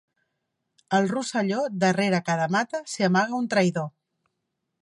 [0.99, 3.91] Al Rosselló, darrere cada mata s'hi amaga un traïdor.